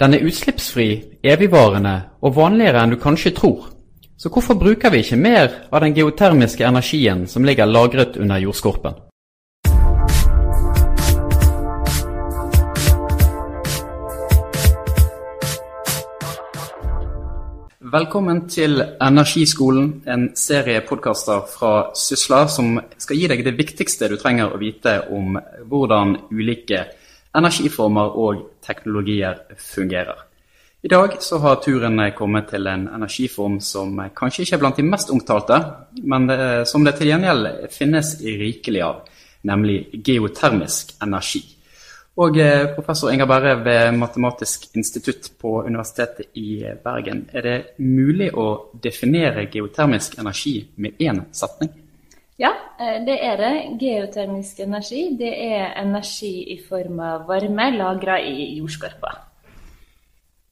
[0.00, 0.84] Den er utslippsfri,
[1.28, 1.90] evigvarende
[2.24, 3.66] og vanligere enn du kanskje tror.
[4.16, 8.94] Så hvorfor bruker vi ikke mer av den geotermiske energien som ligger lagret under jordskorpen?
[17.92, 24.16] Velkommen til Energiskolen, en serie podkaster fra Sysla som skal gi deg det viktigste du
[24.16, 25.36] trenger å vite om
[25.68, 26.86] hvordan ulike
[27.36, 30.26] energiformer og teknologier fungerer.
[30.82, 34.86] I dag så har turen kommet til en energiform som kanskje ikke er blant de
[34.88, 35.58] mest omtalte,
[36.02, 39.02] men det, som det til gjengjeld finnes rikelig av,
[39.44, 41.42] nemlig geotermisk energi.
[42.20, 47.22] Og eh, professor Inger Berre ved Matematisk institutt på Universitetet i Bergen.
[47.32, 51.70] Er det mulig å definere geotermisk energi med én setning?
[52.40, 53.52] Ja, eh, det er det.
[53.80, 59.12] Geotermisk energi det er energi i form av varme lagra i jordskorpa.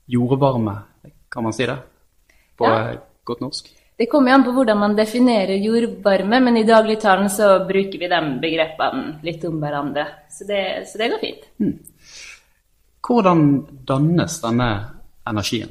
[0.09, 0.75] Jordvarme,
[1.33, 1.79] kan man si det
[2.57, 2.97] på Ja.
[3.25, 3.71] godt norsk?
[3.99, 8.21] Det kommer an på hvordan man definerer jordvarme, men i dagligtalen så bruker vi de
[8.41, 10.07] begrepene litt om hverandre.
[10.31, 11.49] Så det, så det går fint.
[13.03, 14.69] Hvordan dannes denne
[15.27, 15.71] energien?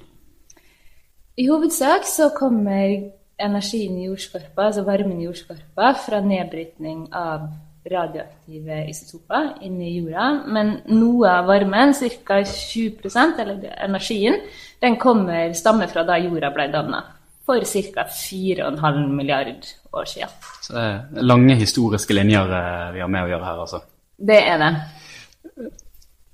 [1.38, 7.48] I hovedsak så kommer energien i jordskorpa, altså varmen i jordskorpa, fra nedbrytning av
[7.88, 10.30] radioaktive isotoper inni jorda.
[10.52, 11.94] Men noe av varmen,
[12.28, 12.42] ca.
[12.44, 14.42] 20% eller energien,
[14.84, 17.04] den kommer, stammer fra da jorda ble danna.
[17.48, 18.08] For ca.
[18.12, 20.34] 4,5 milliard år siden.
[20.62, 23.84] Så det er lange historiske linjer eh, vi har med å gjøre her, altså.
[24.18, 24.72] Det er det.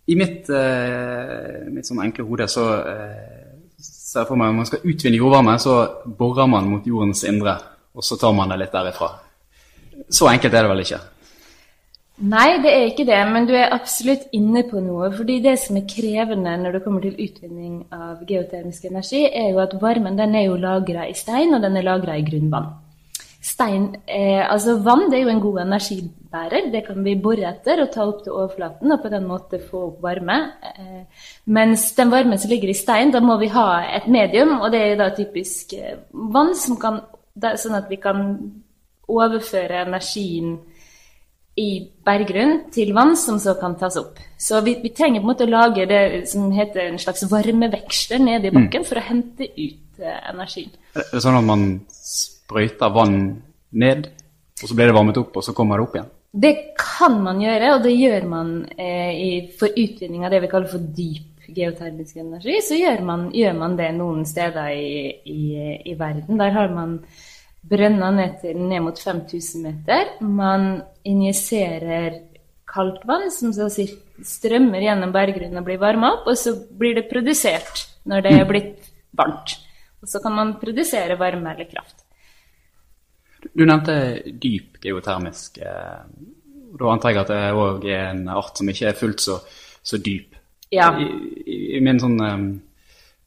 [0.09, 3.32] I mitt, eh, mitt sånn enkle hode så eh,
[4.13, 5.79] ser for meg at man skal utvinne jordvarme, så
[6.19, 7.57] borer man mot jordens indre,
[7.93, 9.09] og så tar man det litt derifra.
[10.09, 11.01] Så enkelt er det vel ikke?
[12.23, 15.09] Nei, det er ikke det, men du er absolutt inne på noe.
[15.17, 19.59] fordi det som er krevende når det kommer til utvinning av geotermisk energi, er jo
[19.63, 22.69] at varmen den er jo lagra i stein, og den er lagra i grunnvann.
[23.43, 26.69] Stein, eh, altså Vann det er jo en god energibærer.
[26.71, 29.81] Det kan vi bore etter og ta opp til overflaten og på den måten få
[29.89, 30.37] opp varme.
[30.63, 34.71] Eh, mens den varmen som ligger i stein, da må vi ha et medium, og
[34.71, 37.01] det er da typisk eh, vann, som kan,
[37.35, 38.23] da, sånn at vi kan
[39.11, 40.55] overføre energien
[41.59, 41.69] i
[42.05, 44.21] berggrunn til vann som så kan tas opp.
[44.39, 48.23] Så vi, vi trenger på en måte å lage det som heter en slags varmeveksler
[48.23, 50.71] nede i bakken for å hente ut eh, energien.
[50.95, 51.73] Er det sånn at man
[52.43, 53.19] sprøyter vann
[53.71, 54.09] ned,
[54.61, 56.11] og så blir det varmet opp, og så kommer det opp igjen?
[56.33, 60.49] Det kan man gjøre, og det gjør man eh, i, for utvinning av det vi
[60.49, 62.57] kaller for dyp geotermisk energi.
[62.65, 65.43] Så gjør man, gjør man det noen steder i, i,
[65.91, 66.39] i verden.
[66.41, 66.97] Der har man
[67.69, 70.15] brønner ned til ned mot 5000 meter.
[70.21, 72.21] Man injiserer
[72.73, 77.09] kaldt vann som så strømmer gjennom berggrunnen og blir varma opp, og så blir det
[77.11, 79.57] produsert når det er blitt varmt.
[80.03, 82.02] Og så kan man produsere varme eller kraft.
[83.53, 83.95] Du nevnte
[84.41, 85.57] dyp geotermisk.
[85.57, 86.03] eh,
[86.79, 89.35] Da antar jeg at det òg er en art som ikke er fullt så,
[89.83, 90.35] så dyp.
[90.73, 90.87] Ja.
[90.97, 91.05] I,
[91.45, 92.45] i, i min sånn eh,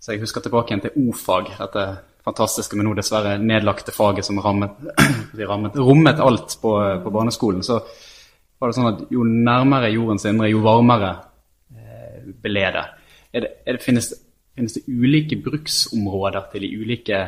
[0.01, 1.85] Så jeg husker tilbake igjen til O-fag, dette
[2.27, 4.75] fantastiske, men nå dessverre nedlagte faget som rammet,
[5.51, 6.73] rammet, rommet alt på,
[7.05, 7.63] på barneskolen.
[7.63, 7.79] Så
[8.59, 11.13] var det sånn at jo nærmere jordens indre, jo varmere
[11.77, 12.85] eh, ble det.
[13.37, 14.11] Er det, er det finnes,
[14.57, 17.21] finnes det ulike bruksområder til de ulike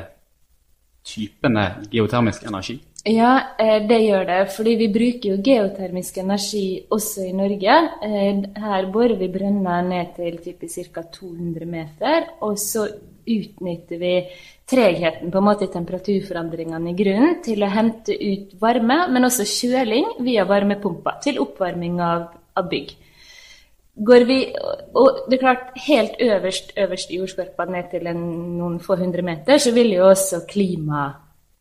[1.04, 2.78] typene geotermisk energi?
[3.08, 4.40] Ja, eh, det gjør det.
[4.52, 7.76] Fordi vi bruker jo geotermisk energi også i Norge.
[8.02, 11.02] Eh, Her borer vi brønner ned til typisk ca.
[11.02, 12.26] 200 meter.
[12.40, 12.88] Og så
[13.28, 14.14] utnytter vi
[14.68, 20.18] tregheten på en måte temperaturforandringene i grunnen til å hente ut varme, men også kjøling
[20.24, 22.92] via varmepumper til oppvarming av, av bygg.
[23.98, 24.38] Går vi,
[24.94, 28.20] og det er klart, Helt øverst, øverst i jordskorpa ned til en,
[28.58, 31.08] noen få hundre meter, så vil jo også klima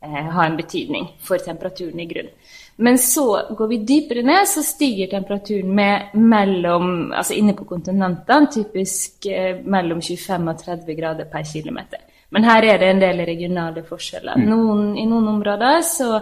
[0.04, 2.34] eh, ha en betydning for temperaturen i grunnen.
[2.78, 8.52] Men så går vi dypere ned, så stiger temperaturen med mellom, altså inne på kontinentene
[8.54, 12.04] typisk eh, mellom 25 og 30 grader per kilometer.
[12.30, 14.38] Men her er det en del regionale forskjeller.
[14.46, 16.20] Noen, I noen områder så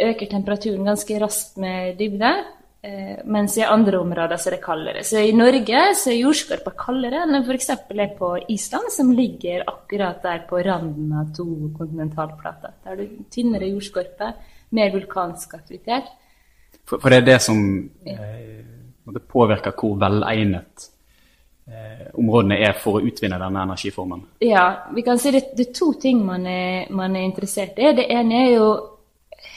[0.00, 2.32] øker temperaturen ganske raskt med dybde,
[3.28, 5.02] mens i andre områder så er det kaldere.
[5.04, 7.68] Så i Norge så er jordskorpa kaldere enn den f.eks.
[7.74, 11.44] er på Island, som ligger akkurat der på randen av to
[11.76, 12.78] kontinentalplater.
[12.80, 14.32] Der har du tynnere jordskorpe,
[14.72, 16.08] mer vulkansk aktivitet.
[16.88, 17.60] For, for det er det som
[18.08, 18.64] eh,
[19.04, 20.86] på påvirker hvor velegnet
[21.68, 24.24] eh, områdene er for å utvinne denne energiformen.
[24.44, 27.92] Ja, vi kan si det, det er to ting man er, man er interessert i.
[27.96, 28.70] Det ene er jo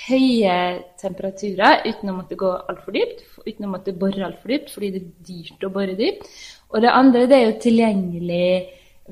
[0.07, 0.55] høye
[1.00, 5.01] temperaturer uten å måtte gå altfor dypt, uten å måtte bore altfor dypt, fordi det
[5.01, 6.31] er dyrt å bore dypt.
[6.73, 8.47] Og det andre det er jo tilgjengelig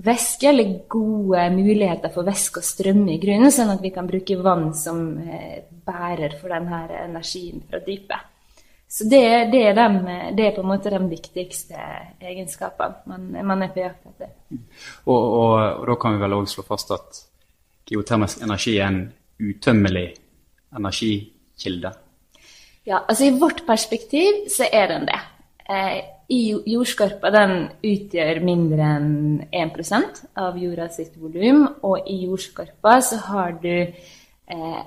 [0.01, 4.39] væske, eller gode muligheter for væske å strømme i grunnen, sånn at vi kan bruke
[4.39, 8.27] vann som eh, bærer for denne energien fra dypet.
[8.91, 11.79] Så det, det, er de, det, er på en måte de viktigste
[12.19, 14.33] egenskapene man, man er på jakt etter.
[15.05, 17.21] Og, og, og, da kan vi vel òg slå fast at
[17.87, 19.05] geotermisk energi er en
[19.39, 20.09] utømmelig
[20.77, 21.93] energikilde?
[22.87, 25.19] Ja, altså i vårt perspektiv så er den det.
[25.69, 25.99] Eh,
[26.31, 26.41] I
[26.73, 27.53] jordskorpa den
[27.85, 29.11] utgjør mindre enn
[29.51, 34.79] 1% av jorda sitt volum, og i jordskorpa så har du eh,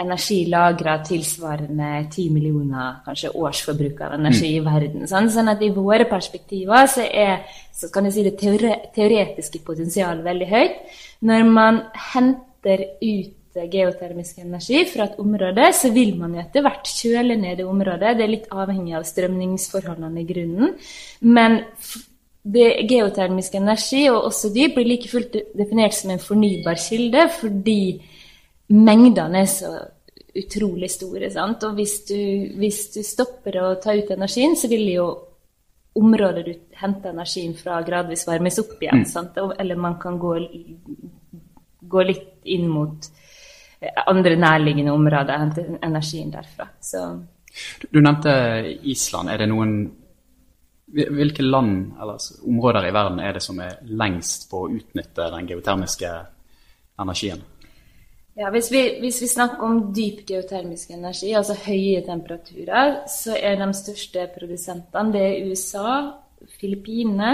[0.00, 4.56] energi lagra tilsvarende 10 millioner kanskje årsforbruk av energi mm.
[4.60, 5.08] i verden.
[5.10, 5.32] Sånn?
[5.32, 7.42] sånn at i våre perspektiver så er
[7.80, 8.36] så kan jeg si det
[8.94, 10.80] teoretiske potensialet veldig høyt.
[11.24, 11.82] Når man
[12.12, 17.58] henter ut geotermisk energi fra et område, så vil man jo etter hvert kjøle ned
[17.58, 18.16] det området.
[18.18, 20.76] Det er litt avhengig av strømningsforholdene i grunnen.
[21.20, 21.60] Men
[22.42, 27.80] det geotermisk energi, og også de, blir like fullt definert som en fornybar kilde fordi
[28.70, 29.72] mengdene er så
[30.36, 31.30] utrolig store.
[31.34, 31.66] Sant?
[31.66, 32.20] Og hvis du,
[32.60, 35.08] hvis du stopper å ta ut energien, så vil jo
[35.98, 39.02] området du henter energien fra, gradvis varmes opp igjen.
[39.04, 39.56] Mm.
[39.58, 40.36] Eller man kan gå,
[41.82, 43.10] gå litt inn mot
[44.06, 46.68] andre nærliggende områder, hente energien derfra.
[46.80, 47.04] Så.
[47.92, 48.32] Du nevnte
[48.82, 49.30] Island.
[49.30, 49.80] Er det noen
[50.90, 52.18] Hvilke land eller
[52.50, 56.08] områder i verden er det som er lengst på å utnytte den geotermiske
[56.98, 57.44] energien?
[58.34, 63.60] Ja, hvis vi, hvis vi, snakker om dyp geotermisk energi, altså høye temperaturer, så er
[63.60, 65.92] de største produsentene det er USA,
[66.58, 67.32] Filippinene,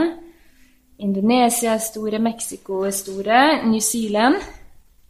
[1.00, 4.36] Indonesia er store, Mexico er store, New Zealand,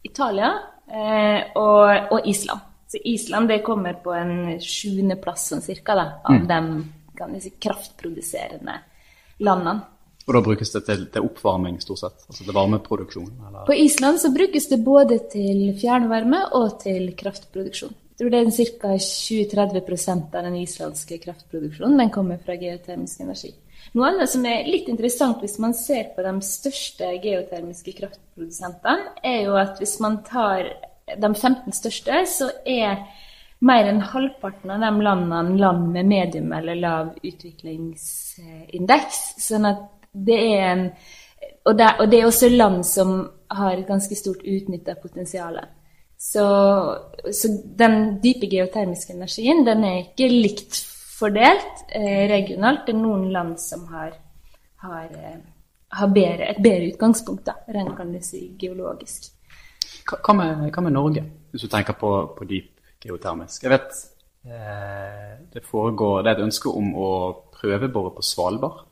[0.07, 0.53] Italia
[0.87, 2.63] og, og, Island.
[2.87, 6.47] Så Island det kommer på en sjuendeplass sånn cirka, da, av mm.
[7.19, 8.77] de si, kraftproduserende
[9.43, 9.81] landene.
[10.27, 12.25] Og da brukes det til, til, oppvarming, stort sett?
[12.27, 13.29] Altså til varmeproduksjon?
[13.47, 13.61] Eller?
[13.67, 17.93] På Island så brukes det både til fjernvarme og til kraftproduksjon.
[18.17, 18.95] Jeg tror det er ca.
[18.97, 23.53] 20-30 av den islandske kraftproduksjonen den kommer fra geotermisk energi.
[23.93, 29.39] Noe annet som er litt interessant hvis man ser på de største geotermiske kraftprodusentene, er
[29.47, 30.61] jo at hvis man tar
[31.07, 33.05] de 15 største, så er
[33.65, 39.21] mer enn halvparten av de landene land med medium eller lav utviklingsindeks.
[39.41, 39.81] Sånn at
[40.11, 40.83] det er en
[41.67, 43.09] og det, og det er også land som
[43.51, 45.59] har et ganske stort utnytta potensial.
[46.17, 46.45] Så,
[47.31, 50.79] så, den dype geotermiske energien den er ikke likt
[51.17, 52.85] fordelt eh, regionalt.
[52.85, 54.13] Det er noen land som har,
[54.83, 55.39] har, eh,
[55.99, 59.31] har bedre, et bedre utgangspunkt, da, rent kan du si, geologisk.
[60.07, 63.65] Hva med, hva med, Norge, hvis du tenker på, på dyp geotermisk?
[63.65, 63.97] Jeg vet
[64.47, 67.09] eh, det foregår Det er et ønske om å
[67.57, 68.85] prøvebore på Svalbard?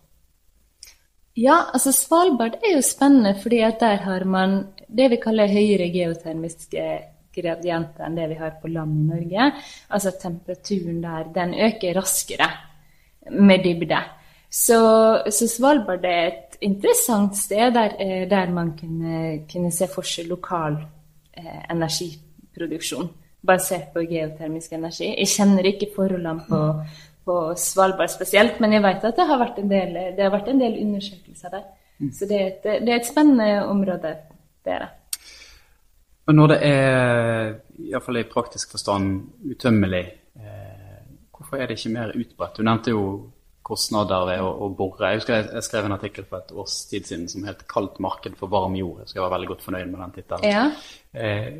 [1.36, 5.90] Ja, altså Svalbard er jo spennende fordi at der har man det vi kaller høyere
[5.92, 6.86] geotermiske
[7.36, 9.50] gradienter enn det vi har på land i Norge.
[9.90, 12.50] Altså temperaturen der, den øker raskere
[13.32, 14.00] med dybde.
[14.50, 14.80] Så,
[15.30, 20.30] så Svalbard er et interessant sted der, eh, der man kunne, kunne, se for seg
[20.30, 20.78] lokal
[21.36, 23.10] eh, energiproduksjon
[23.46, 25.12] basert på geotermisk energi.
[25.12, 26.62] Jeg kjenner ikke forholdene på,
[27.28, 30.62] på Svalbard spesielt, men jeg vet at det har vært en del, har vært en
[30.64, 31.66] del undersøkelser der.
[32.00, 32.12] Mm.
[32.16, 34.16] Så det er, et, det er et spennende område.
[34.66, 34.94] Det er det.
[36.26, 37.56] Men når det er,
[37.86, 40.04] iallfall i praktisk forstand, utømmelig,
[40.42, 41.02] eh,
[41.36, 42.58] hvorfor er det ikke mer utbredt?
[42.58, 43.06] Du nevnte jo
[43.66, 45.10] kostnader ved å, å bore.
[45.10, 48.38] Jeg husker jeg, skrev en artikkel for et års tid siden som het 'Kaldt marked
[48.38, 49.02] for varm jord'.
[49.06, 50.46] Jeg skal være veldig godt fornøyd med den tittelen.
[50.50, 50.66] Ja.
[51.14, 51.54] Eh,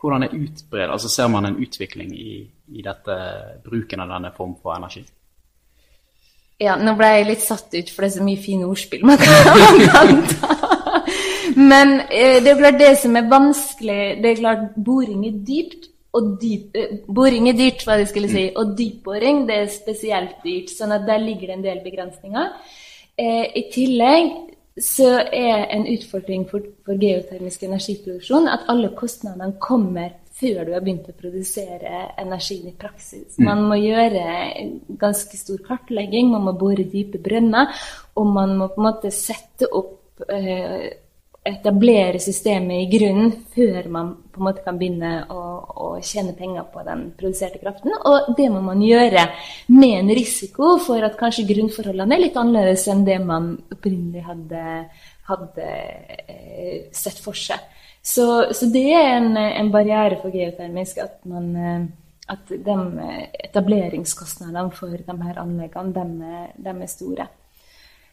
[0.00, 0.90] hvordan er utbredt?
[0.90, 3.16] Altså Ser man en utvikling i, i dette
[3.64, 5.04] bruken av denne form for energi?
[6.60, 9.16] Ja, nå ble jeg litt satt ut, for det er så mye fine ordspill man
[9.20, 10.69] kan ta.
[11.60, 15.88] Men eh, det er klart det som er vanskelig Det er klart boring er dyrt.
[16.16, 20.40] Og dyp, eh, boring er dyrt, hva jeg skulle si, og dypboring det er spesielt
[20.42, 20.72] dyrt.
[20.74, 22.48] sånn at der ligger det en del begrensninger.
[23.18, 24.32] Eh, I tillegg
[24.80, 30.82] så er en utfordring for, for geotermisk energiproduksjon at alle kostnadene kommer før du har
[30.82, 33.36] begynt å produsere energien i praksis.
[33.36, 33.44] Mm.
[33.44, 34.24] Man må gjøre
[35.00, 37.74] ganske stor kartlegging, man må bore dype brønner,
[38.16, 40.88] og man må på en måte sette opp eh,
[41.44, 45.40] etablere systemet i grunnen før man på en måte kan begynne å,
[45.72, 47.94] å, tjene penger på den produserte kraften.
[47.96, 49.24] Og det må man gjøre
[49.72, 54.66] med en risiko for at kanskje grunnforholdene er litt annerledes enn det man opprinnelig hadde,
[55.30, 55.70] hadde
[56.28, 57.64] eh, sett for seg.
[58.02, 61.82] Så, så det er en, en, barriere for geotermisk at, man, eh,
[62.36, 62.78] at de
[63.48, 67.32] etableringskostnadene for de her anleggene, de, de er store.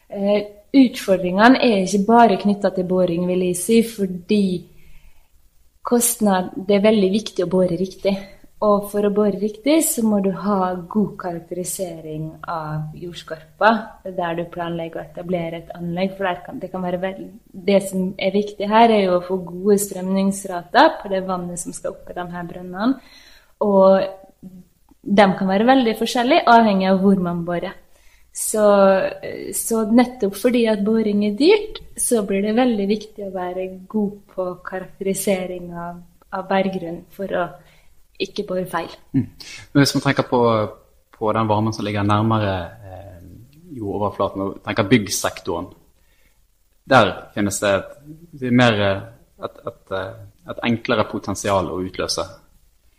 [0.08, 0.40] Eh,
[0.72, 4.42] utfordringene er ikke bare knytta til boring, vil jeg si, fordi
[5.88, 8.16] kostnad, det er veldig viktig å bore riktig.
[8.66, 13.70] Og for å bore riktig, så må du ha god karakterisering av jordskorpa
[14.16, 16.16] der du planlegger å etablere et anlegg.
[16.18, 17.20] For kan, det, kan veld...
[17.52, 21.76] det, som er viktig her, er jo å få gode strømningsrater på det vannet som
[21.76, 22.98] skal opp i de her brønnene.
[23.62, 24.02] Og
[25.06, 27.78] de kan være veldig forskjellige, avhengig av hvor man borer.
[28.38, 28.64] Så,
[29.54, 34.12] så, nettopp fordi at boring er dyrt, så blir det veldig viktig å være god
[34.30, 35.96] på karakterisering av,
[36.38, 37.48] av berggrunn for å
[38.22, 38.94] ikke bore feil.
[39.18, 39.26] Mm.
[39.74, 40.40] Hvis man tenker på,
[41.18, 43.26] på, den varmen som ligger nærmere eh,
[43.74, 45.72] jordoverflaten, og tenker byggsektoren,
[46.88, 48.84] der finnes det et, mer,
[49.42, 49.96] et, et,
[50.54, 52.22] et enklere potensial å utløse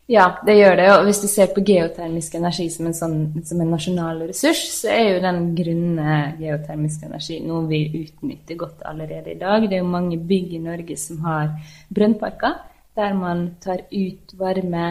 [0.09, 0.87] ja, det gjør det.
[0.95, 4.89] Og hvis du ser på geotermisk energi som en, sånn, som en nasjonal ressurs, så
[4.89, 9.67] er jo den grunne geotermiske energi noe vi utnytter godt allerede i dag.
[9.69, 11.51] Det er jo mange bygg i Norge som har
[11.93, 12.57] brønnparker,
[12.97, 14.87] der man tar ut varme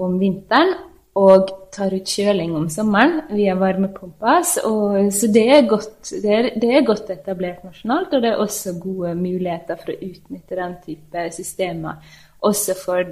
[0.00, 0.72] om vinteren
[1.18, 4.46] og tar ut kjøling om sommeren via varmepumper.
[4.48, 4.70] Så,
[5.12, 8.78] så det, er godt, det, er, det, er godt, etablert nasjonalt, og det er også
[8.80, 12.00] gode muligheter for å utnytte den type systemer
[12.44, 13.04] også for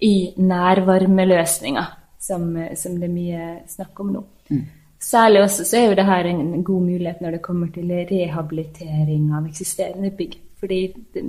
[0.00, 4.24] i nærvarmeløsninger, som, som, det er mye snakk om nå.
[4.50, 4.66] Mm.
[5.02, 9.46] Særlig også så er jo dette en god mulighet når det kommer til rehabilitering av
[9.46, 10.38] eksisterende bygg.
[10.58, 10.80] Fordi
[11.14, 11.24] det,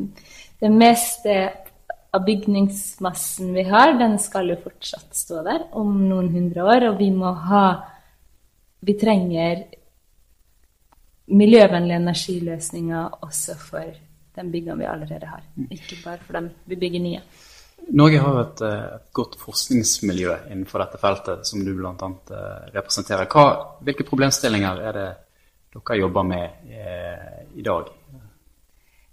[0.61, 1.35] den meste
[2.13, 6.87] av bygningsmassen vi har, den skal jo fortsatt stå der om noen hundre år.
[6.91, 7.65] Og vi må ha
[8.79, 9.65] Vi trenger
[11.27, 13.89] miljøvennlige energiløsninger også for
[14.39, 15.45] de byggene vi allerede har.
[15.55, 15.69] Mm.
[15.75, 17.21] Ikke bare for dem vi bygger nye.
[17.99, 21.93] Norge har et, eh, et, godt forskningsmiljø innenfor dette feltet, som du bl.a.
[21.93, 23.29] Eh, representerer.
[23.31, 25.07] Hva, hvilke problemstillinger er det
[25.73, 27.89] dere jobber med eh, i dag?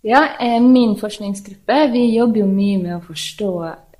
[0.06, 3.52] Ja, eh, Min forskningsgruppe vi jobber jo mye med å forstå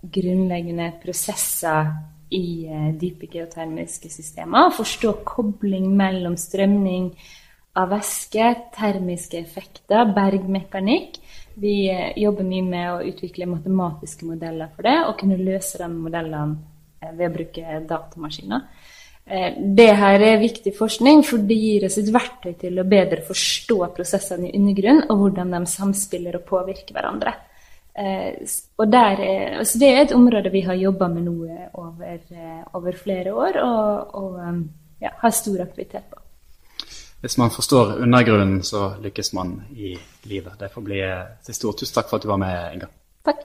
[0.03, 1.89] grunnleggende prosesser
[2.31, 4.71] i eh, dype geotermiske systemer.
[4.77, 7.11] Forstå kobling mellom strømning
[7.77, 11.21] av væske, termiske effekter, bergmekanikk
[11.59, 15.89] vi eh, jobber mye med å utvikle matematiske modeller for det, og kunne løse de
[15.89, 16.59] modellene
[17.01, 18.67] eh, ved å bruke datamaskiner.
[19.25, 23.25] Eh, det her er viktig forskning, for det gir oss et verktøy til å bedre
[23.25, 27.39] forstå prosessene i undergrunnen, og hvordan de samspiller og påvirker hverandre.
[27.97, 29.21] Og der,
[29.63, 31.47] altså det er et område vi har jobba med nå
[31.81, 32.19] over,
[32.77, 36.26] over, flere år, og, og ja, har stor aktivitet på
[37.21, 40.53] hvis man forstår undergrunnen, så lykkes man i livet.
[40.61, 41.01] Det får bli
[41.47, 41.79] siste ord.
[41.79, 42.91] Tusen takk for at du var med, Inga.
[43.25, 43.41] Takk.